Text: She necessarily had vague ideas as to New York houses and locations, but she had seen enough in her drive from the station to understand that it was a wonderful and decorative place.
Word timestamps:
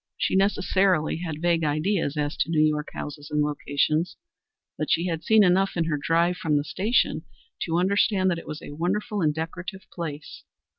She 0.17 0.35
necessarily 0.35 1.17
had 1.17 1.43
vague 1.43 1.63
ideas 1.63 2.17
as 2.17 2.35
to 2.37 2.49
New 2.49 2.63
York 2.67 2.87
houses 2.91 3.29
and 3.29 3.43
locations, 3.43 4.17
but 4.75 4.89
she 4.89 5.05
had 5.05 5.23
seen 5.23 5.43
enough 5.43 5.77
in 5.77 5.83
her 5.83 5.99
drive 6.01 6.37
from 6.37 6.57
the 6.57 6.63
station 6.63 7.21
to 7.65 7.77
understand 7.77 8.31
that 8.31 8.39
it 8.39 8.47
was 8.47 8.63
a 8.63 8.71
wonderful 8.71 9.21
and 9.21 9.31
decorative 9.31 9.85
place. 9.93 10.43